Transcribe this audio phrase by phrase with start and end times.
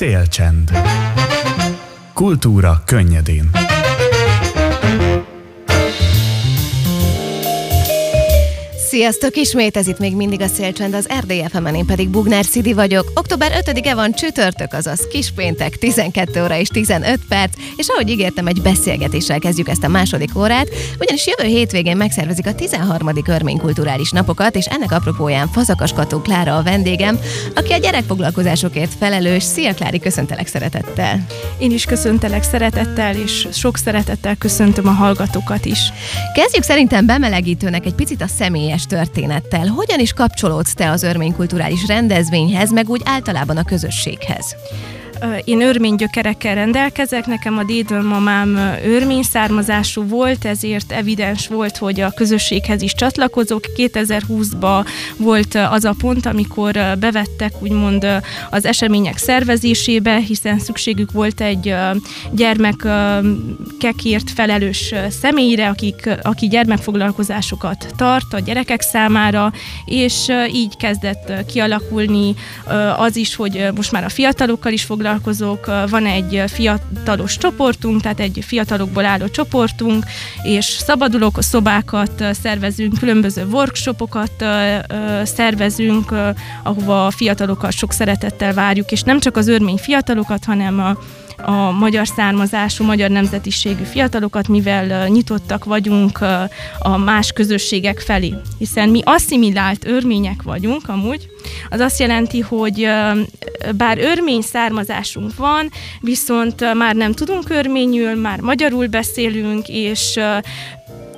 [0.00, 0.72] Szélcsend.
[2.14, 3.50] Kultúra könnyedén.
[8.90, 9.36] Sziasztok!
[9.36, 13.10] Ismét ez itt még mindig a szélcsend, az rdfm én pedig Bugnár Szidi vagyok.
[13.14, 18.62] Október 5-e van csütörtök, azaz kispéntek, 12 óra és 15 perc, és ahogy ígértem, egy
[18.62, 20.68] beszélgetéssel kezdjük ezt a második órát,
[20.98, 23.10] ugyanis jövő hétvégén megszervezik a 13.
[23.26, 27.18] örménykulturális napokat, és ennek apropóján Fazakas Kató Klára a vendégem,
[27.54, 29.42] aki a gyerekfoglalkozásokért felelős.
[29.42, 31.26] Szia Klári, köszöntelek szeretettel!
[31.58, 35.78] Én is köszöntelek szeretettel, és sok szeretettel köszöntöm a hallgatókat is.
[36.34, 39.66] Kezdjük szerintem bemelegítőnek egy picit a személyes történettel.
[39.66, 44.56] Hogyan is kapcsolódsz te az örménykulturális rendezvényhez, meg úgy általában a közösséghez?
[45.44, 52.10] Én örmény gyökerekkel rendelkezek, nekem a dédmamám örmény származású volt, ezért evidens volt, hogy a
[52.10, 53.64] közösséghez is csatlakozok.
[53.76, 58.06] 2020-ban volt az a pont, amikor bevettek úgymond
[58.50, 61.74] az események szervezésébe, hiszen szükségük volt egy
[62.30, 69.52] gyermekekért felelős személyre, akik, aki gyermekfoglalkozásokat tart a gyerekek számára,
[69.84, 72.34] és így kezdett kialakulni
[72.96, 78.20] az is, hogy most már a fiatalokkal is foglalkozunk, foglalkozók, van egy fiatalos csoportunk, tehát
[78.20, 80.04] egy fiatalokból álló csoportunk,
[80.42, 84.44] és szabaduló szobákat szervezünk, különböző workshopokat
[85.22, 86.14] szervezünk,
[86.62, 90.96] ahova a fiatalokat sok szeretettel várjuk, és nem csak az örmény fiatalokat, hanem a
[91.44, 96.18] a magyar származású, magyar nemzetiségű fiatalokat, mivel nyitottak vagyunk
[96.78, 98.34] a más közösségek felé.
[98.58, 101.28] Hiszen mi asszimilált örmények vagyunk amúgy,
[101.68, 102.88] az azt jelenti, hogy
[103.76, 110.18] bár örmény származásunk van, viszont már nem tudunk örményül, már magyarul beszélünk, és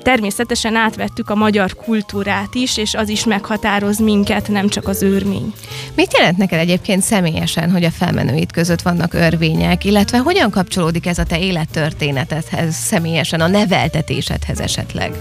[0.03, 5.53] természetesen átvettük a magyar kultúrát is, és az is meghatároz minket, nem csak az örmény.
[5.95, 11.19] Mit jelent neked egyébként személyesen, hogy a felmenőid között vannak örvények, illetve hogyan kapcsolódik ez
[11.19, 15.13] a te élettörténetedhez személyesen, a neveltetésedhez esetleg?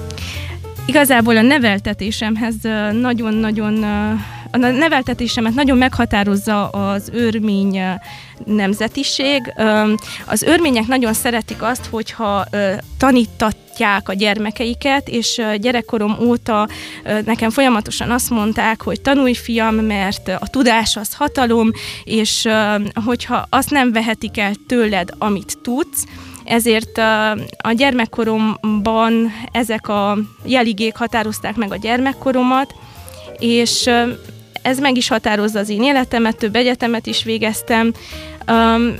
[0.85, 2.55] Igazából a neveltetésemhez
[3.01, 3.85] nagyon-nagyon
[4.51, 7.81] a neveltetésemet nagyon meghatározza az örmény
[8.45, 9.53] nemzetiség.
[10.25, 12.45] Az örmények nagyon szeretik azt, hogyha
[12.97, 16.67] tanítatják a gyermekeiket, és gyerekkorom óta
[17.25, 21.71] nekem folyamatosan azt mondták, hogy tanulj fiam, mert a tudás az hatalom,
[22.03, 22.47] és
[23.05, 26.05] hogyha azt nem vehetik el tőled, amit tudsz,
[26.43, 26.97] ezért
[27.57, 32.73] a gyermekkoromban ezek a jeligék határozták meg a gyermekkoromat,
[33.39, 33.89] és
[34.61, 37.93] ez meg is határozza az én életemet, több egyetemet is végeztem,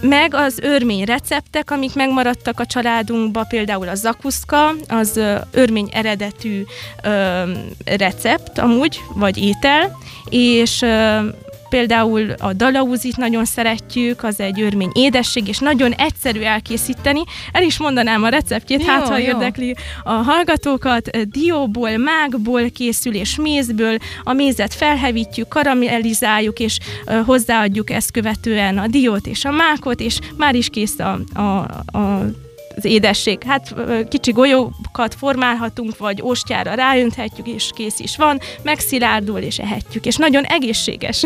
[0.02, 5.20] meg az örmény receptek, amik megmaradtak a családunkba, például a zakuszka, az
[5.52, 6.64] örmény eredetű
[7.86, 9.98] recept amúgy, vagy étel,
[10.30, 10.86] és
[11.72, 17.22] Például a dalauzit nagyon szeretjük, az egy örmény édesség, és nagyon egyszerű elkészíteni.
[17.52, 19.26] El is mondanám a receptjét, jó, hát ha jó.
[19.26, 21.10] érdekli a hallgatókat.
[21.30, 23.98] Dióból, mágból készül, és mézből.
[24.24, 26.78] A mézet felhevítjük, karamellizáljuk, és
[27.26, 31.42] hozzáadjuk ezt követően a diót és a mákot, és már is kész a, a,
[31.98, 32.26] a
[32.76, 33.44] az édesség.
[33.44, 33.76] Hát
[34.10, 40.44] kicsi golyókat formálhatunk, vagy ostyára ráönthetjük, és kész is van, megszilárdul, és ehetjük, és nagyon
[40.44, 41.26] egészséges.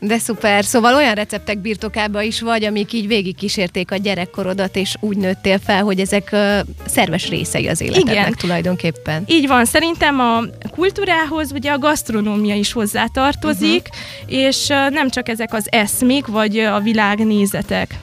[0.00, 5.16] De szuper, szóval olyan receptek birtokába is vagy, amik így végigkísérték a gyerekkorodat, és úgy
[5.16, 8.34] nőttél fel, hogy ezek uh, szerves részei az életednek Igen.
[8.38, 9.24] tulajdonképpen.
[9.26, 14.40] Így van, szerintem a kultúrához ugye a gasztronómia is hozzátartozik, uh-huh.
[14.40, 17.98] és uh, nem csak ezek az eszmék, vagy a világnézetek.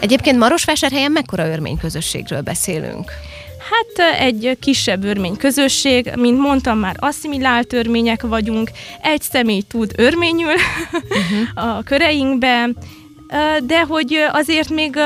[0.00, 3.12] Egyébként Marosvásárhelyen mekkora örmény közösségről beszélünk?
[3.58, 8.70] Hát egy kisebb örmény közösség, mint mondtam már, asszimilált örmények vagyunk,
[9.02, 11.64] egy személy tud örményül uh-huh.
[11.78, 12.68] a köreinkbe,
[13.66, 14.98] de hogy azért még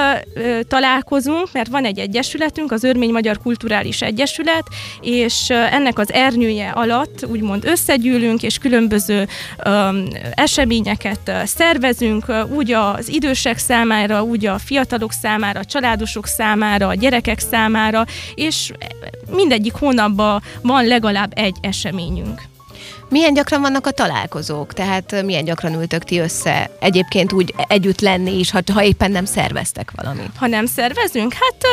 [0.68, 4.62] találkozunk, mert van egy egyesületünk, az Örmény Magyar Kulturális Egyesület,
[5.00, 9.28] és ennek az ernyője alatt úgymond összegyűlünk, és különböző
[10.34, 17.38] eseményeket szervezünk, úgy az idősek számára, úgy a fiatalok számára, a családosok számára, a gyerekek
[17.38, 18.04] számára,
[18.34, 18.72] és
[19.30, 22.50] mindegyik hónapban van legalább egy eseményünk.
[23.12, 24.72] Milyen gyakran vannak a találkozók?
[24.72, 29.24] Tehát milyen gyakran ültök ti össze egyébként úgy együtt lenni is, ha, ha éppen nem
[29.24, 30.30] szerveztek valamit?
[30.36, 31.32] Ha nem szervezünk?
[31.32, 31.66] Hát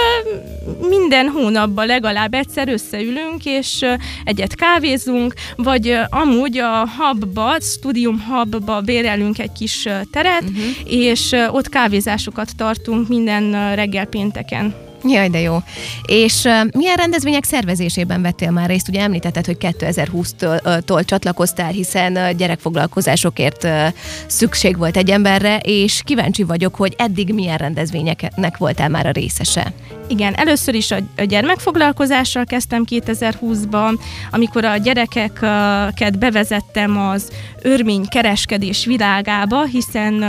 [0.90, 3.86] minden hónapban legalább egyszer összeülünk, és
[4.24, 10.94] egyet kávézunk, vagy amúgy a hubba, Studium hubba bérelünk egy kis teret, uh-huh.
[10.94, 14.89] és ott kávézásokat tartunk minden reggel pénteken.
[15.04, 15.58] Jaj, de jó.
[16.06, 18.90] És uh, milyen rendezvények szervezésében vettél már részt?
[18.90, 23.88] Ugye említetted, hogy 2020-tól csatlakoztál, hiszen uh, gyerekfoglalkozásokért uh,
[24.28, 29.74] szükség volt egy emberre, és kíváncsi vagyok, hogy eddig milyen rendezvényeknek voltál már a részese.
[30.10, 34.00] Igen, először is a gyermekfoglalkozással kezdtem 2020-ban,
[34.32, 40.26] amikor a gyerekeket bevezettem az örmény kereskedés világába, hiszen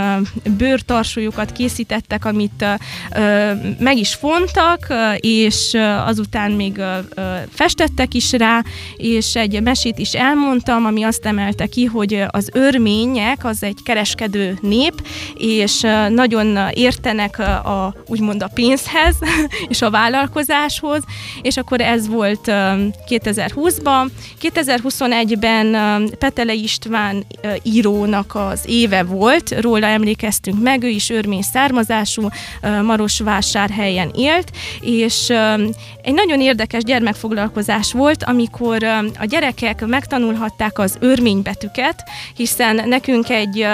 [0.56, 2.64] bőrtarsójukat készítettek, amit
[3.78, 4.86] meg is fontak,
[5.16, 6.80] és azután még
[7.52, 8.62] festettek is rá,
[8.96, 14.58] és egy mesét is elmondtam, ami azt emelte ki, hogy az örmények az egy kereskedő
[14.60, 19.16] nép, és nagyon értenek a, úgymond a pénzhez,
[19.70, 21.02] és a vállalkozáshoz,
[21.42, 22.40] és akkor ez volt
[23.08, 24.06] 2020-ban.
[24.42, 27.24] 2021-ben Petele István
[27.62, 32.28] írónak az éve volt, róla emlékeztünk meg, ő is örmény származású,
[32.82, 34.50] Marosvásárhelyen élt,
[34.80, 35.30] és
[36.02, 38.82] egy nagyon érdekes gyermekfoglalkozás volt, amikor
[39.18, 42.04] a gyerekek megtanulhatták az örménybetüket,
[42.36, 43.66] hiszen nekünk egy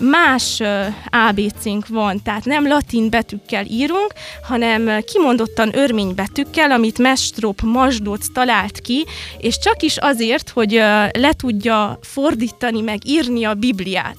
[0.00, 0.62] más
[1.10, 4.12] ABC-nk van, tehát nem latin betűkkel írunk,
[4.42, 5.00] hanem
[5.34, 9.04] kimondottan örménybetűkkel, amit Mestrop Masdóc talált ki,
[9.38, 10.72] és csak is azért, hogy
[11.12, 14.16] le tudja fordítani, meg írni a Bibliát.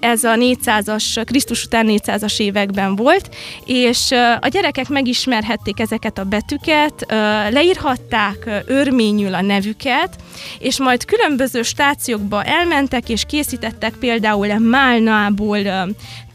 [0.00, 4.10] Ez a 400-as, Krisztus után 400-as években volt, és
[4.40, 7.06] a gyerekek megismerhették ezeket a betűket,
[7.50, 10.16] leírhatták örményül a nevüket,
[10.58, 15.58] és majd különböző stációkba elmentek, és készítettek például málnából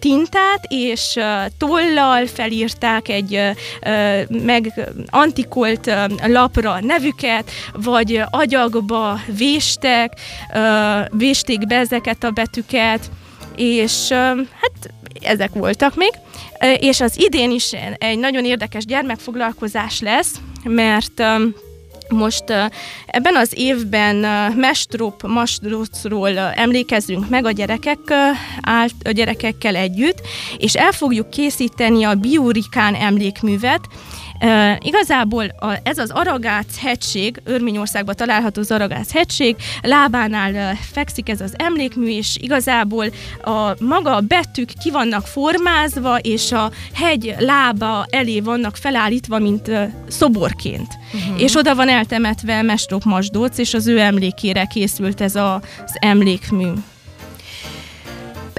[0.02, 1.20] tintát, és
[1.58, 3.40] tollal felírták egy
[4.28, 5.92] meg antikolt
[6.28, 10.20] lapra nevüket, vagy agyagba véstek,
[11.12, 13.12] vésték be ezeket a betűket,
[13.56, 16.12] és hát ezek voltak még.
[16.80, 20.34] És az idén is egy nagyon érdekes gyermekfoglalkozás lesz,
[20.64, 21.24] mert
[22.12, 22.44] most
[23.06, 24.16] ebben az évben
[24.56, 28.00] Mestrop Masdrucról emlékezzünk meg a, gyerekek,
[29.04, 30.22] a gyerekekkel együtt,
[30.58, 33.82] és el fogjuk készíteni a Biurikán emlékművet,
[34.80, 41.54] Igazából a, ez az Aragác hegység, Örményországban található az Aragác hegység, lábánál fekszik ez az
[41.58, 43.06] emlékmű, és igazából
[43.44, 49.72] a maga a betűk ki vannak formázva, és a hegy lába elé vannak felállítva, mint
[50.08, 50.94] szoborként.
[51.14, 51.42] Uh-huh.
[51.42, 55.54] És oda van eltemetve Mestrop Masdóc, és az ő emlékére készült ez a,
[55.86, 56.70] az emlékmű.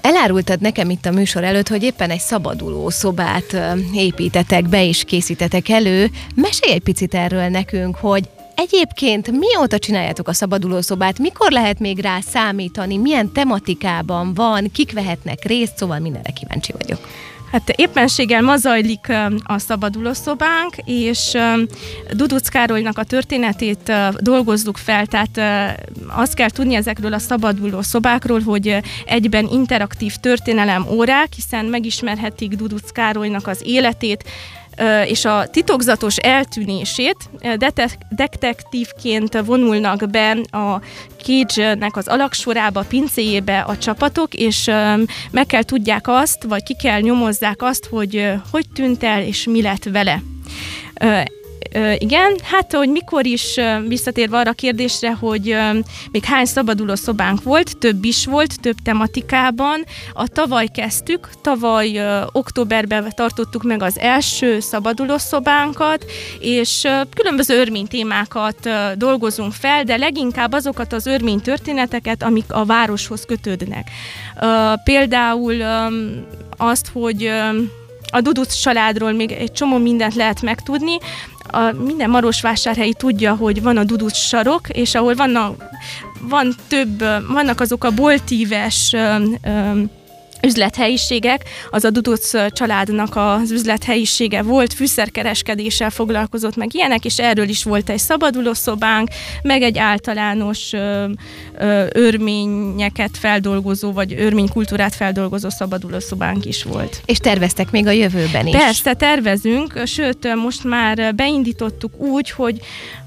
[0.02, 3.56] Elárultad nekem itt a műsor előtt, hogy éppen egy szabaduló szobát
[3.94, 6.10] építetek be és készítetek elő.
[6.34, 12.20] Mesélj egy picit erről nekünk, hogy Egyébként mióta csináljátok a szabadulószobát, mikor lehet még rá
[12.20, 17.08] számítani, milyen tematikában van, kik vehetnek részt, szóval mindenre kíváncsi vagyok.
[17.52, 19.12] Hát éppenséggel ma zajlik
[19.44, 21.38] a szabadulószobánk, és
[22.12, 25.40] Duduc Károlynak a történetét dolgozzuk fel, tehát
[26.08, 32.90] azt kell tudni ezekről a szabaduló szobákról, hogy egyben interaktív történelem órák, hiszen megismerhetik Duduc
[32.90, 34.25] Károlynak az életét,
[35.06, 37.16] és a titokzatos eltűnését
[38.10, 40.80] detektívként vonulnak be a
[41.22, 44.70] Cage-nek az alaksorába, pincéjébe a csapatok, és
[45.30, 49.62] meg kell tudják azt, vagy ki kell nyomozzák azt, hogy hogy tűnt el, és mi
[49.62, 50.22] lett vele
[51.98, 55.56] igen, hát hogy mikor is visszatérve arra a kérdésre, hogy
[56.10, 59.84] még hány szabaduló szobánk volt, több is volt, több tematikában.
[60.12, 66.04] A tavaly kezdtük, tavaly októberben tartottuk meg az első szabaduló szobánkat,
[66.40, 73.25] és különböző örmény témákat dolgozunk fel, de leginkább azokat az örmény történeteket, amik a városhoz
[73.25, 73.90] kötődnek.
[74.85, 75.62] Például
[76.56, 77.30] azt, hogy
[78.14, 80.97] a Duduc családról még egy csomó mindent lehet megtudni,
[81.46, 85.64] a, minden marosvásárhelyi tudja, hogy van a Duduc sarok, és ahol vannak,
[86.20, 86.99] van több,
[87.32, 88.94] vannak azok a boltíves
[90.46, 97.64] üzlethelyiségek, az a Duduc családnak az üzlethelyisége volt, fűszerkereskedéssel foglalkozott meg ilyenek, és erről is
[97.64, 99.08] volt egy szabadulószobánk,
[99.42, 101.11] meg egy általános ö,
[101.58, 107.02] ö, örményeket feldolgozó, vagy örménykultúrát feldolgozó szabadulószobánk is volt.
[107.06, 108.56] És terveztek még a jövőben is?
[108.56, 112.61] Persze, tervezünk, sőt, most már beindítottuk úgy, hogy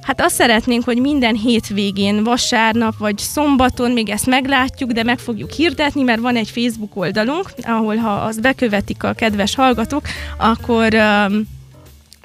[0.06, 5.51] Hát azt szeretnénk, hogy minden hétvégén, vasárnap vagy szombaton még ezt meglátjuk, de meg fogjuk
[5.51, 6.96] hirdetni, mert van egy Facebook
[7.29, 10.96] oldalunk, ahol ha azt bekövetik a kedves hallgatók, akkor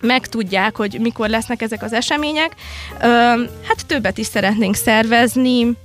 [0.01, 2.55] megtudják, hogy mikor lesznek ezek az események.
[3.63, 5.77] Hát többet is szeretnénk szervezni,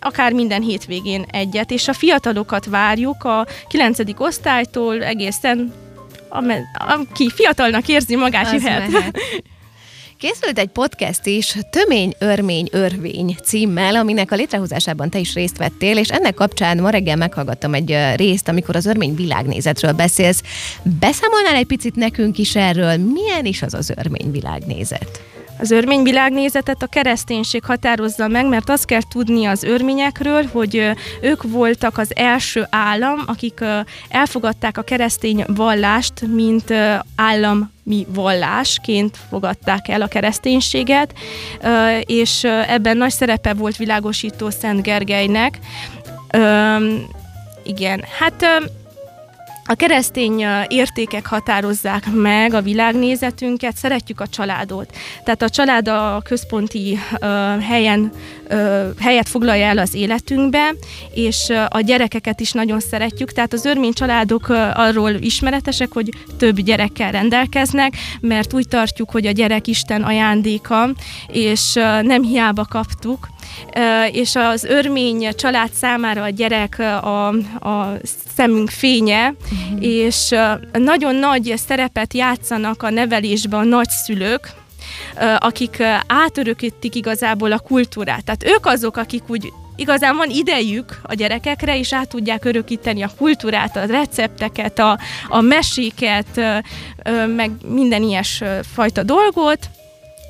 [0.00, 3.98] akár minden hétvégén egyet, és a fiatalokat várjuk a 9.
[4.16, 5.72] osztálytól egészen
[6.88, 8.90] aki fiatalnak érzi magát, jöhet.
[10.18, 15.98] Készült egy podcast is, Tömény, Örmény, Örvény címmel, aminek a létrehozásában te is részt vettél,
[15.98, 20.42] és ennek kapcsán ma reggel meghallgattam egy részt, amikor az örmény világnézetről beszélsz.
[20.82, 25.33] Beszámolnál egy picit nekünk is erről, milyen is az az örmény világnézet?
[25.58, 31.42] Az örmény világnézetet a kereszténység határozza meg, mert azt kell tudni az örményekről, hogy ők
[31.42, 33.64] voltak az első állam, akik
[34.08, 41.14] elfogadták a keresztény vallást, mint ö, állami vallásként fogadták el a kereszténységet,
[42.00, 45.58] és ebben nagy szerepe volt világosító Szent Gergelynek.
[47.62, 48.46] Igen, hát
[49.66, 54.96] a keresztény értékek határozzák meg a világnézetünket, szeretjük a családot.
[55.24, 57.26] Tehát a család a központi ö,
[57.60, 58.12] helyen
[58.48, 60.74] ö, helyet foglalja el az életünkbe,
[61.14, 63.32] és a gyerekeket is nagyon szeretjük.
[63.32, 69.30] Tehát az örmény családok arról ismeretesek, hogy több gyerekkel rendelkeznek, mert úgy tartjuk, hogy a
[69.30, 70.90] gyerek Isten ajándéka,
[71.26, 73.28] és nem hiába kaptuk.
[74.10, 77.28] És az örmény család számára a gyerek a,
[77.68, 77.96] a
[78.36, 79.84] szemünk fénye, uh-huh.
[79.84, 80.34] és
[80.72, 84.52] nagyon nagy szerepet játszanak a nevelésben a nagyszülők,
[85.38, 88.24] akik átörökítik igazából a kultúrát.
[88.24, 93.10] Tehát ők azok, akik úgy igazán van idejük a gyerekekre, és át tudják örökíteni a
[93.18, 96.40] kultúrát, a recepteket, a, a meséket,
[97.36, 98.42] meg minden ilyes
[98.74, 99.58] fajta dolgot.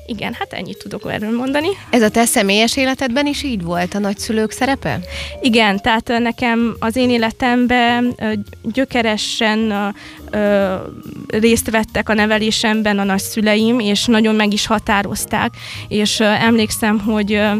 [0.05, 1.67] Igen, hát ennyit tudok erről mondani.
[1.89, 4.99] Ez a te személyes életedben is így volt a nagyszülők szerepe?
[5.41, 8.15] Igen, tehát nekem az én életemben
[8.63, 9.93] gyökeresen
[10.35, 10.75] ö,
[11.27, 15.53] részt vettek a nevelésemben a nagyszüleim, és nagyon meg is határozták,
[15.87, 17.51] és ö, emlékszem, hogy ö,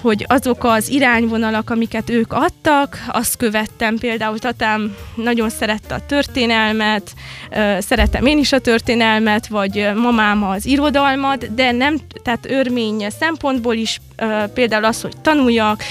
[0.00, 3.96] hogy azok az irányvonalak, amiket ők adtak, azt követtem.
[3.96, 7.14] Például tatám nagyon szerette a történelmet,
[7.78, 14.00] szeretem én is a történelmet, vagy mamám az irodalmat, de nem, tehát örmény szempontból is
[14.54, 15.82] például az, hogy tanuljak,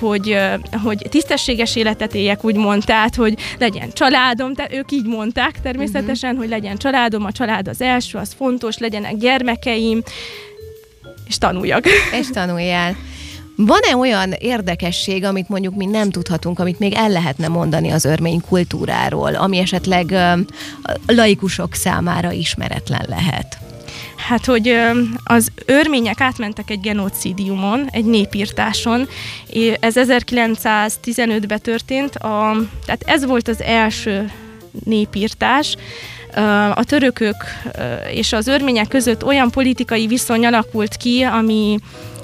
[0.00, 0.38] hogy,
[0.82, 6.44] hogy tisztességes életet éljek, úgymond, tehát, hogy legyen családom, tehát ők így mondták természetesen, uh-huh.
[6.44, 10.02] hogy legyen családom, a család az első, az fontos, legyenek gyermekeim,
[11.28, 11.84] és tanuljak.
[12.20, 12.96] És tanuljál.
[13.56, 18.40] Van-e olyan érdekesség, amit mondjuk mi nem tudhatunk, amit még el lehetne mondani az örmény
[18.48, 20.14] kultúráról, ami esetleg
[21.06, 23.58] laikusok számára ismeretlen lehet?
[24.28, 24.76] Hát, hogy
[25.24, 29.08] az örmények átmentek egy genocidiumon, egy népírtáson,
[29.80, 34.30] ez 1915-ben történt, a, tehát ez volt az első
[34.84, 35.76] népírtás,
[36.74, 37.36] a törökök
[38.10, 41.78] és az örmények között olyan politikai viszony alakult ki, ami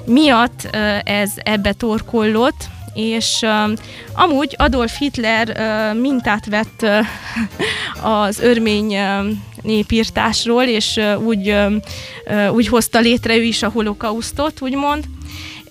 [0.05, 0.67] miatt
[1.03, 3.77] ez ebbe torkollott, és uh,
[4.13, 7.05] amúgy Adolf Hitler uh, mintát vett uh,
[8.25, 9.25] az örmény uh,
[9.61, 15.03] népírtásról, és uh, úgy, uh, úgy hozta létre ő is a holokausztot, úgymond.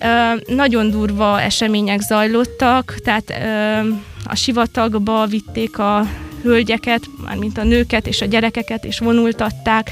[0.00, 6.06] Uh, nagyon durva események zajlottak, tehát uh, a sivatagba vitték a
[6.42, 9.90] hölgyeket, mármint a nőket és a gyerekeket, és vonultatták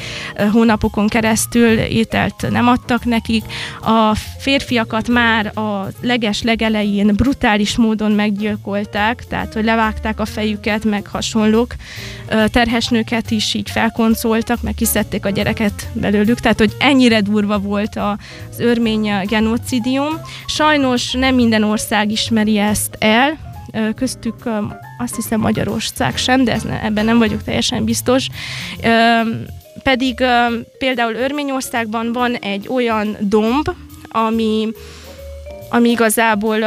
[0.53, 3.45] hónapokon keresztül, ételt nem adtak nekik.
[3.83, 11.07] A férfiakat már a leges legelején brutális módon meggyilkolták, tehát hogy levágták a fejüket, meg
[11.07, 11.75] hasonlók.
[12.51, 17.97] Terhes nőket is így felkoncoltak, meg kiszedték a gyereket belőlük, tehát hogy ennyire durva volt
[17.97, 20.21] az örmény genocidium.
[20.47, 23.46] Sajnos nem minden ország ismeri ezt el,
[23.95, 24.35] köztük
[24.99, 28.27] azt hiszem Magyarország sem, de ebben nem vagyok teljesen biztos.
[29.83, 30.25] Pedig
[30.79, 33.71] például Örményországban van egy olyan domb,
[34.09, 34.69] ami,
[35.71, 36.63] ami igazából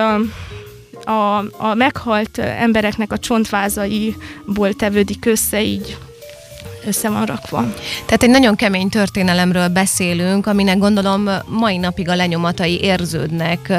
[1.03, 5.97] a, a meghalt embereknek a csontvázaiból tevődik össze, így
[6.85, 7.73] össze van rakva.
[8.05, 13.73] Tehát egy nagyon kemény történelemről beszélünk, aminek gondolom mai napig a lenyomatai érződnek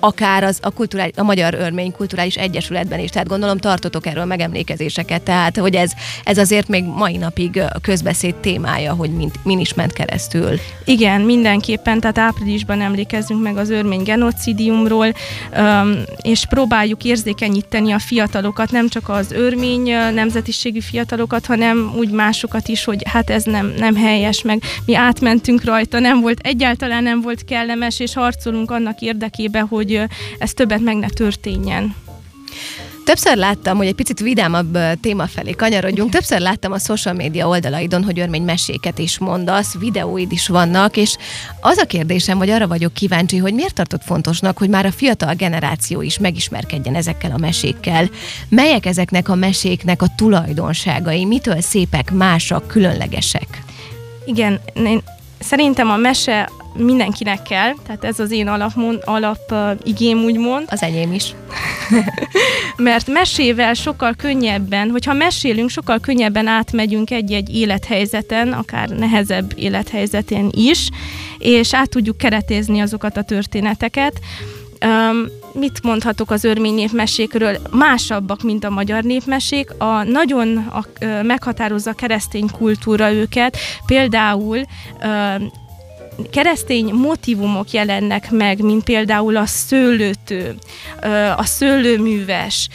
[0.00, 5.56] akár az, a, a Magyar Örmény Kulturális Egyesületben is, tehát gondolom tartotok erről megemlékezéseket, tehát
[5.56, 5.92] hogy ez,
[6.24, 10.58] ez azért még mai napig a közbeszéd témája, hogy mint, min is ment keresztül.
[10.84, 15.14] Igen, mindenképpen, tehát áprilisban emlékezzünk meg az örmény genocidiumról,
[16.22, 19.82] és próbáljuk érzékenyíteni a fiatalokat, nem csak az örmény
[20.14, 24.62] nemzetiségű fiatalokat, hanem úgy másokat is, hogy hát ez nem, nem helyes, meg.
[24.84, 30.08] Mi átmentünk rajta, nem volt, egyáltalán nem volt kellemes, és harcolunk annak érdekében, hogy hogy
[30.38, 31.94] ez többet meg ne történjen.
[33.08, 38.04] Többször láttam, hogy egy picit vidámabb téma felé kanyarodjunk, többször láttam a social média oldalaidon,
[38.04, 41.16] hogy örmény meséket is mondasz, videóid is vannak, és
[41.60, 45.34] az a kérdésem, hogy arra vagyok kíváncsi, hogy miért tartott fontosnak, hogy már a fiatal
[45.34, 48.10] generáció is megismerkedjen ezekkel a mesékkel.
[48.48, 53.62] Melyek ezeknek a meséknek a tulajdonságai, mitől szépek, másak, különlegesek?
[54.24, 55.02] Igen, én
[55.38, 58.72] szerintem a mese mindenkinek kell, tehát ez az én alap,
[59.04, 60.66] alap uh, igém úgymond.
[60.70, 61.34] Az enyém is.
[62.76, 70.88] Mert mesével sokkal könnyebben, hogyha mesélünk, sokkal könnyebben átmegyünk egy-egy élethelyzeten, akár nehezebb élethelyzetén is,
[71.38, 74.20] és át tudjuk keretézni azokat a történeteket.
[74.84, 77.56] Um, mit mondhatok az örmény népmesékről?
[77.70, 79.70] Másabbak, mint a magyar népmesék.
[79.78, 80.84] A nagyon a,
[81.22, 83.56] meghatározza a keresztény kultúra őket.
[83.86, 84.60] Például
[86.30, 90.54] keresztény motivumok jelennek meg, mint például a szőlőtő,
[91.36, 92.68] a szőlőműves,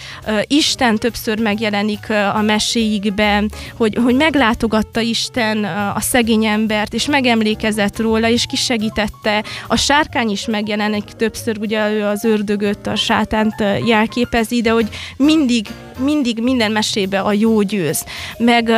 [0.48, 5.64] Isten többször megjelenik a meséikben, hogy, hogy meglátogatta Isten
[5.96, 9.44] a szegény embert, és megemlékezett róla, és kisegítette.
[9.68, 15.68] A sárkány is megjelenik többször, ugye ő az ördögöt, a sátánt jelképezi, de hogy mindig,
[15.98, 18.06] mindig minden mesébe a jó győz.
[18.38, 18.72] Meg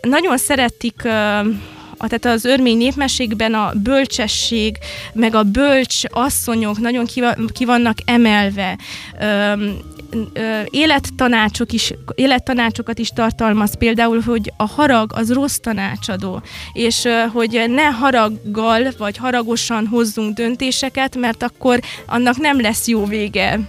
[0.00, 1.02] nagyon szeretik
[1.98, 4.78] a, tehát az örmény népmeségben a bölcsesség,
[5.12, 7.06] meg a bölcs asszonyok nagyon
[7.52, 8.78] ki vannak emelve.
[9.20, 9.76] Öm,
[10.70, 17.84] élettanácsok is, élettanácsokat is tartalmaz, például, hogy a harag az rossz tanácsadó, és hogy ne
[17.84, 23.60] haraggal vagy haragosan hozzunk döntéseket, mert akkor annak nem lesz jó vége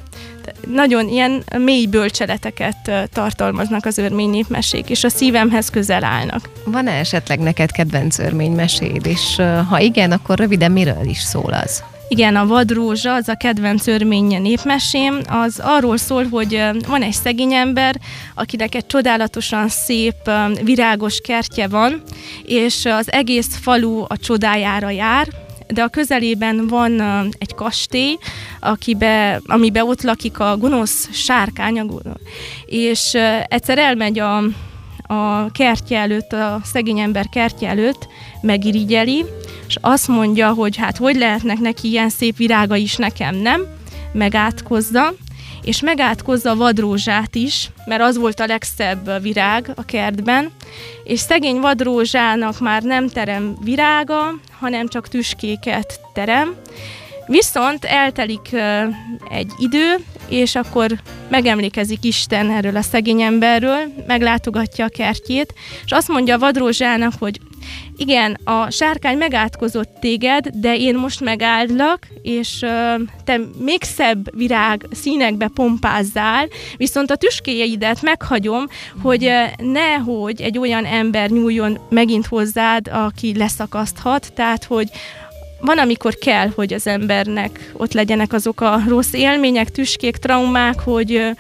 [0.68, 6.50] nagyon ilyen mély bölcseleteket tartalmaznak az örmény népmesék, és a szívemhez közel állnak.
[6.66, 11.84] Van-e esetleg neked kedvenc örménymeséd, és ha igen, akkor röviden miről is szól az?
[12.12, 17.54] Igen, a vadrózsa, az a kedvenc örmény népmesém, az arról szól, hogy van egy szegény
[17.54, 17.96] ember,
[18.36, 20.32] akinek egy csodálatosan szép,
[20.64, 22.02] virágos kertje van,
[22.46, 25.28] és az egész falu a csodájára jár,
[25.74, 27.02] de a közelében van
[27.38, 28.18] egy kastély,
[28.60, 31.90] akibe, amibe ott lakik a gonosz sárkány,
[32.66, 33.14] és
[33.48, 34.38] egyszer elmegy a,
[35.14, 38.08] a kertje előtt, a szegény ember kertje előtt,
[38.42, 39.26] megirigyeli,
[39.68, 43.62] és azt mondja, hogy hát hogy lehetnek neki ilyen szép virága is, nekem nem,
[44.14, 45.14] megátkozza,
[45.64, 50.52] és megátkozza a vadrózsát is, mert az volt a legszebb virág a kertben,
[51.04, 56.56] és szegény vadrózsának már nem terem virága, hanem csak tüskéket terem,
[57.30, 58.56] Viszont eltelik
[59.30, 59.96] egy idő,
[60.30, 60.92] és akkor
[61.30, 65.54] megemlékezik Isten erről a szegény emberről, meglátogatja a kertjét,
[65.86, 67.40] és azt mondja a vadrózsának, hogy
[67.98, 74.86] igen, a sárkány megátkozott téged, de én most megáldlak, és uh, te még szebb virág
[74.92, 78.68] színekbe pompázzál, viszont a tüskéjeidet meghagyom,
[79.02, 84.90] hogy uh, nehogy egy olyan ember nyúljon megint hozzád, aki leszakaszthat, tehát hogy
[85.62, 91.36] van, amikor kell, hogy az embernek ott legyenek azok a rossz élmények, tüskék, traumák, hogy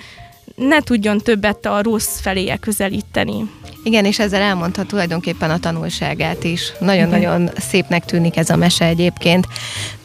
[0.59, 3.49] ne tudjon többet a rossz felé közelíteni.
[3.83, 6.73] Igen, és ezzel elmondta tulajdonképpen a tanulságát is.
[6.79, 9.47] Nagyon-nagyon szépnek tűnik ez a mese egyébként.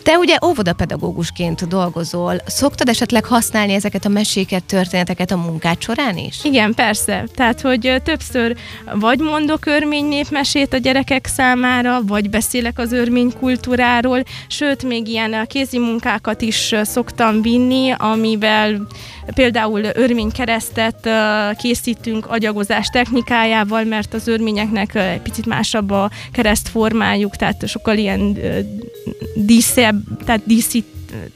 [0.05, 6.37] Te ugye óvodapedagógusként dolgozol, szoktad esetleg használni ezeket a meséket, történeteket a munkád során is?
[6.43, 7.25] Igen, persze.
[7.35, 8.57] Tehát, hogy többször
[8.95, 15.47] vagy mondok örmény népmesét a gyerekek számára, vagy beszélek az örmény kultúráról, sőt, még ilyen
[15.47, 18.87] kézi munkákat is szoktam vinni, amivel
[19.35, 21.09] például örménykeresztet
[21.57, 28.38] készítünk agyagozás technikájával, mert az örményeknek picit másabb a keresztformájuk, tehát sokkal ilyen
[29.35, 29.93] díszebb,
[30.24, 30.87] tehát díszít,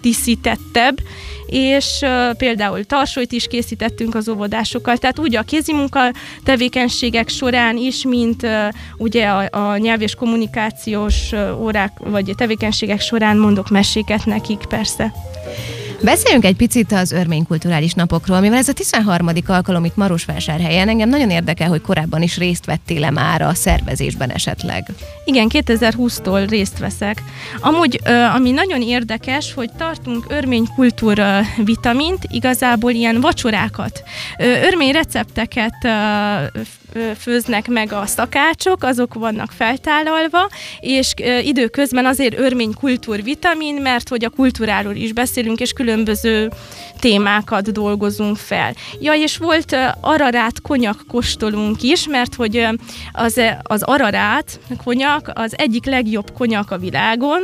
[0.00, 1.00] díszítettebb,
[1.46, 6.00] és uh, például tarsolyt is készítettünk az óvodásokkal, tehát úgy a kézimunka
[6.44, 13.36] tevékenységek során is, mint uh, ugye a, a nyelv és kommunikációs órák vagy tevékenységek során
[13.36, 15.12] mondok meséket nekik persze.
[16.02, 19.28] Beszéljünk egy picit az örmény kulturális napokról, mivel ez a 13.
[19.46, 20.88] alkalom itt Marosvásárhelyen.
[20.88, 24.86] Engem nagyon érdekel, hogy korábban is részt vettél-e már a szervezésben esetleg.
[25.24, 27.22] Igen, 2020-tól részt veszek.
[27.60, 28.00] Amúgy,
[28.34, 34.02] ami nagyon érdekes, hogy tartunk örmény kultúra vitamint, igazából ilyen vacsorákat,
[34.38, 35.74] örmény recepteket
[37.18, 40.48] főznek meg a szakácsok, azok vannak feltálalva,
[40.80, 46.50] és időközben azért örmény kultúrvitamin, mert hogy a kultúráról is beszélünk, és külön különböző
[47.00, 48.74] témákat dolgozunk fel.
[49.00, 52.66] Ja, és volt ararát konyak kóstolunk is, mert hogy
[53.12, 57.40] az, az ararát konyak az egyik legjobb konyak a világon,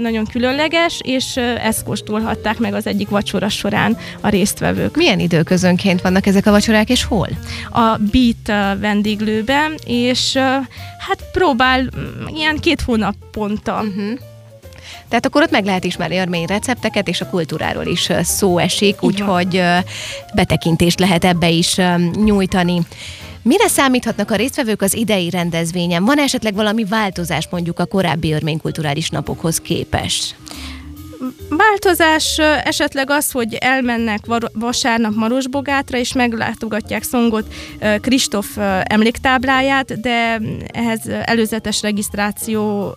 [0.00, 4.96] nagyon különleges, és ezt kóstolhatták meg az egyik vacsora során a résztvevők.
[4.96, 7.28] Milyen időközönként vannak ezek a vacsorák, és hol?
[7.72, 10.36] A Beat vendéglőben, és
[10.98, 13.82] hát próbál mm, ilyen két hónaponta.
[13.82, 14.18] Uh-huh.
[15.08, 19.62] Tehát akkor ott meg lehet ismerni örmény recepteket, és a kultúráról is szó esik, úgyhogy
[20.34, 21.76] betekintést lehet ebbe is
[22.24, 22.80] nyújtani.
[23.42, 26.04] Mire számíthatnak a résztvevők az idei rendezvényen?
[26.04, 30.34] Van esetleg valami változás mondjuk a korábbi örménykulturális napokhoz képest?
[31.48, 34.20] Változás esetleg az, hogy elmennek
[34.52, 37.54] vasárnap Marosbogátra, és meglátogatják Szongot
[38.00, 38.46] Kristóf
[38.82, 40.40] emléktábláját, de
[40.72, 42.94] ehhez előzetes regisztráció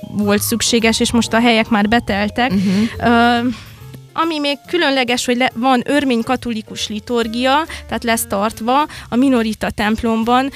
[0.00, 2.52] volt szükséges, és most a helyek már beteltek.
[2.52, 3.52] Uh-huh.
[4.12, 10.50] Ami még különleges, hogy le, van örmény katolikus liturgia, tehát lesz tartva a Minorita templomban,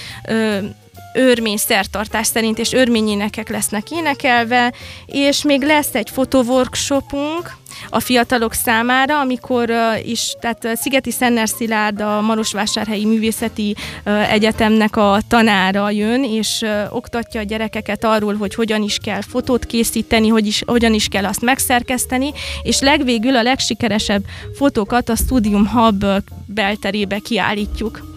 [1.15, 4.73] örmény szertartás szerint, és örményénekek lesznek énekelve,
[5.07, 7.57] és még lesz egy fotoworkshopunk,
[7.91, 14.97] a fiatalok számára, amikor uh, is, tehát Szigeti Szenner Szilárd, a Marosvásárhelyi Művészeti uh, Egyetemnek
[14.97, 20.29] a tanára jön, és uh, oktatja a gyerekeket arról, hogy hogyan is kell fotót készíteni,
[20.29, 24.23] hogy is, hogyan is kell azt megszerkeszteni, és legvégül a legsikeresebb
[24.57, 26.05] fotókat a Studium Hub
[26.47, 28.14] belterébe kiállítjuk.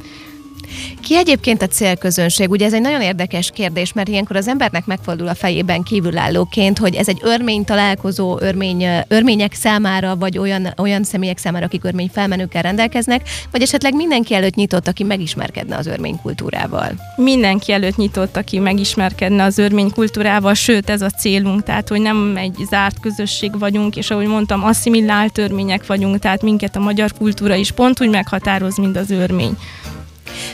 [1.02, 2.50] Ki egyébként a célközönség?
[2.50, 6.96] Ugye ez egy nagyon érdekes kérdés, mert ilyenkor az embernek megfordul a fejében kívülállóként, hogy
[6.96, 12.62] ez egy örmény találkozó örmény, örmények számára, vagy olyan, olyan személyek számára, akik örmény felmenőkkel
[12.62, 16.92] rendelkeznek, vagy esetleg mindenki előtt nyitott, aki megismerkedne az örmény kultúrával?
[17.16, 22.38] Mindenki előtt nyitott, aki megismerkedne az örmény kultúrával, sőt ez a célunk, tehát hogy nem
[22.38, 27.56] egy zárt közösség vagyunk, és ahogy mondtam, asszimilált örmények vagyunk, tehát minket a magyar kultúra
[27.56, 29.58] is pont úgy meghatároz, mint az örmény.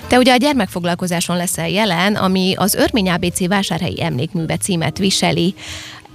[0.07, 5.53] Te ugye a gyermekfoglalkozáson leszel jelen, ami az Örmény ABC Vásárhelyi Emlékműve címet viseli.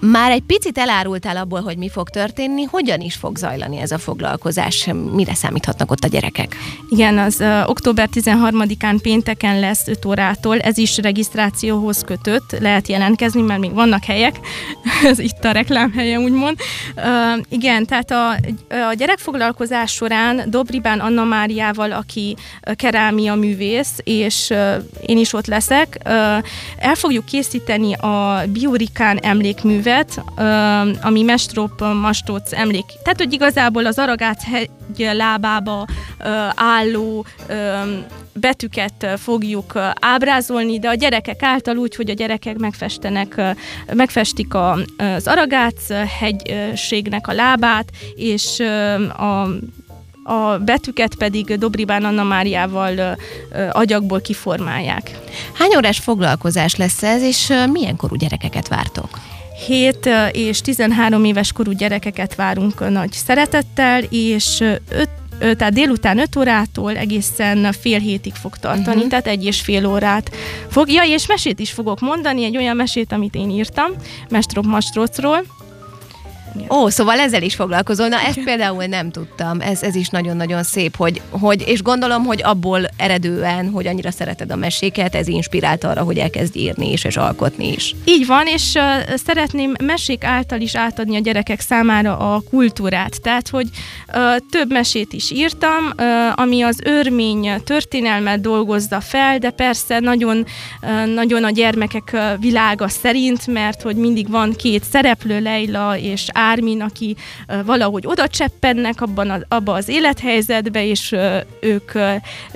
[0.01, 3.99] Már egy picit elárultál abból, hogy mi fog történni, hogyan is fog zajlani ez a
[3.99, 6.57] foglalkozás, mire számíthatnak ott a gyerekek?
[6.89, 13.41] Igen, az uh, október 13-án pénteken lesz 5 órától, ez is regisztrációhoz kötött, lehet jelentkezni,
[13.41, 14.41] mert még vannak helyek,
[15.11, 16.59] ez itt a reklámhelye úgymond.
[16.97, 18.31] Uh, igen, tehát a,
[18.89, 22.37] a gyerekfoglalkozás során Dobribán Anna Máriával, aki
[22.75, 24.75] kerámia művész, és uh,
[25.07, 26.13] én is ott leszek, uh,
[26.79, 30.23] el fogjuk készíteni a Biurikán emlékművet, könyvet,
[31.03, 32.85] ami Mestrop Mastóc emlék.
[33.03, 34.71] Tehát, hogy igazából az Aragác hegy
[35.13, 35.87] lábába
[36.55, 37.27] álló
[38.33, 43.41] betűket fogjuk ábrázolni, de a gyerekek által úgy, hogy a gyerekek megfestenek,
[43.93, 48.61] megfestik az Aragác hegységnek a lábát, és
[49.19, 49.49] a
[50.31, 53.17] a betűket pedig Dobribán Anna Máriával
[53.71, 55.19] agyagból kiformálják.
[55.53, 59.19] Hány órás foglalkozás lesz ez, és milyen korú gyerekeket vártok?
[59.67, 66.97] 7 és 13 éves korú gyerekeket várunk nagy szeretettel, és 5 tehát délután 5 órától
[66.97, 69.09] egészen fél hétig fog tartani, uh-huh.
[69.09, 70.31] tehát egy és fél órát
[70.69, 70.91] fog.
[70.91, 73.91] Ja, és mesét is fogok mondani, egy olyan mesét, amit én írtam,
[74.29, 75.45] Mestrop Mastrocról,
[76.71, 78.09] Ó, szóval ezzel is foglalkozol.
[78.09, 79.61] Na, ezt például nem tudtam.
[79.61, 84.51] Ez, ez is nagyon-nagyon szép, hogy, hogy, és gondolom, hogy abból eredően, hogy annyira szereted
[84.51, 87.95] a meséket, ez inspirált arra, hogy elkezd írni is, és alkotni is.
[88.05, 93.23] Így van, és uh, szeretném mesék által is átadni a gyerekek számára a kultúrát.
[93.23, 93.69] Tehát, hogy
[94.09, 100.47] uh, több mesét is írtam, uh, ami az örmény történelmet dolgozza fel, de persze nagyon,
[100.83, 106.81] uh, nagyon a gyermekek világa szerint, mert hogy mindig van két szereplő, Leila és Ármin,
[106.81, 107.17] aki
[107.65, 111.17] valahogy oda cseppennek abban az, abba az élethelyzetbe, és
[111.61, 111.93] ők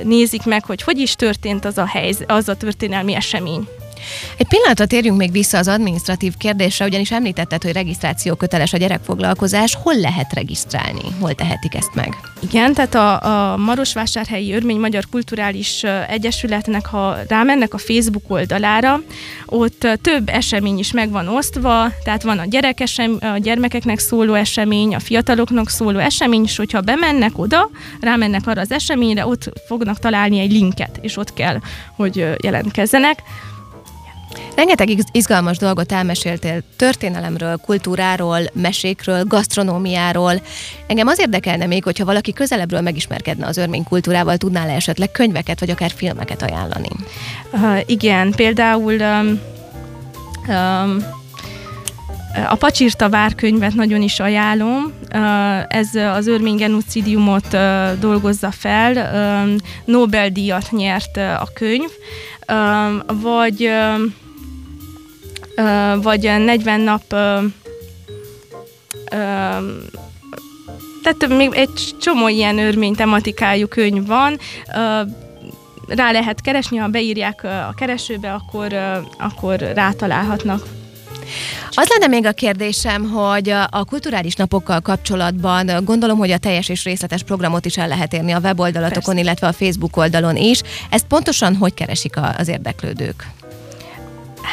[0.03, 3.69] nézik meg, hogy hogy is történt az a, helyz, az a történelmi esemény.
[4.37, 9.77] Egy pillanatra térjünk még vissza az administratív kérdésre, ugyanis említetted, hogy regisztráció köteles a gyerekfoglalkozás.
[9.83, 11.03] Hol lehet regisztrálni?
[11.21, 12.17] Hol tehetik ezt meg?
[12.41, 19.03] Igen, tehát a, a Marosvásárhelyi Örmény Magyar Kulturális Egyesületnek, ha rámennek a Facebook oldalára,
[19.47, 24.95] ott több esemény is meg van osztva, tehát van a, gyerekesem, a gyermekeknek szóló esemény,
[24.95, 30.39] a fiataloknak szóló esemény, és hogyha bemennek oda, rámennek arra az eseményre, ott fognak találni
[30.39, 31.59] egy linket, és ott kell,
[31.97, 33.19] hogy jelentkezzenek.
[34.57, 40.43] Rengeteg izgalmas dolgot elmeséltél történelemről, kultúráról, mesékről, gasztronómiáról.
[40.87, 45.61] Engem az érdekelne még, hogyha valaki közelebbről megismerkedne az örmény kultúrával, tudnál -e esetleg könyveket
[45.61, 46.89] vagy akár filmeket ajánlani?
[47.53, 49.41] Uh, igen, például um,
[50.49, 51.21] um,
[52.49, 54.93] A Pacsirta várkönyvet nagyon is ajánlom.
[55.69, 57.57] Ez az örmény genocidiumot
[58.01, 59.51] dolgozza fel.
[59.85, 61.91] Nobel-díjat nyert a könyv.
[63.07, 63.71] Vagy
[66.03, 67.03] vagy 40 nap
[71.03, 74.39] tehát még egy csomó ilyen örmény tematikájú könyv van,
[75.89, 78.73] rá lehet keresni, ha beírják a keresőbe, akkor,
[79.19, 80.82] akkor rátalálhatnak.
[81.71, 86.85] Az lenne még a kérdésem, hogy a kulturális napokkal kapcsolatban gondolom, hogy a teljes és
[86.85, 89.21] részletes programot is el lehet érni a weboldalatokon, Persze.
[89.21, 90.61] illetve a Facebook oldalon is.
[90.91, 93.27] Ezt pontosan hogy keresik az érdeklődők?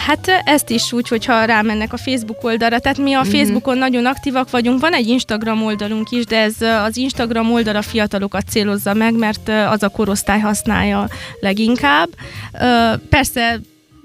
[0.07, 2.79] Hát ezt is úgy, hogyha rámennek a Facebook oldalra.
[2.79, 3.29] Tehát mi a mm-hmm.
[3.29, 4.79] Facebookon nagyon aktívak vagyunk.
[4.79, 9.49] Van egy Instagram oldalunk is, de ez az Instagram oldal a fiatalokat célozza meg, mert
[9.69, 11.07] az a korosztály használja
[11.39, 12.09] leginkább.
[13.09, 13.59] Persze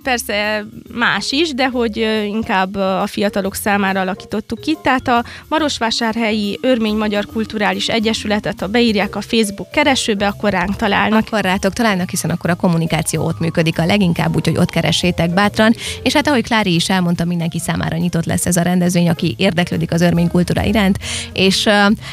[0.04, 4.76] persze más is, de hogy inkább a fiatalok számára alakítottuk ki.
[4.82, 11.26] Tehát a Marosvásárhelyi Örmény Magyar Kulturális Egyesületet, ha beírják a Facebook keresőbe, akkor ránk találnak.
[11.26, 15.74] Akkor rátok találnak, hiszen akkor a kommunikáció ott működik a leginkább, úgyhogy ott keressétek bátran.
[16.02, 19.92] És hát ahogy Klári is elmondta, mindenki számára nyitott lesz ez a rendezvény, aki érdeklődik
[19.92, 20.98] az örmény kultúra iránt.
[21.32, 21.64] És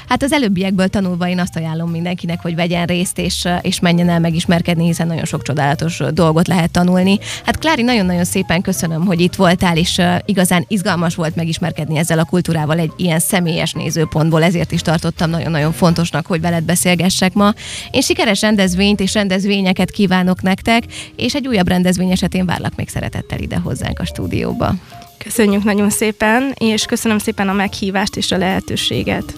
[0.07, 4.19] hát az előbbiekből tanulva én azt ajánlom mindenkinek, hogy vegyen részt és, és menjen el
[4.19, 7.19] megismerkedni, hiszen nagyon sok csodálatos dolgot lehet tanulni.
[7.45, 12.19] Hát Klári Mári, nagyon-nagyon szépen köszönöm, hogy itt voltál, és igazán izgalmas volt megismerkedni ezzel
[12.19, 17.53] a kultúrával egy ilyen személyes nézőpontból, ezért is tartottam nagyon-nagyon fontosnak, hogy veled beszélgessek ma.
[17.91, 20.83] Én sikeres rendezvényt és rendezvényeket kívánok nektek,
[21.15, 24.73] és egy újabb rendezvény esetén várlak még szeretettel ide hozzánk a stúdióba.
[25.17, 29.33] Köszönjük nagyon szépen, és köszönöm szépen a meghívást és a lehetőséget.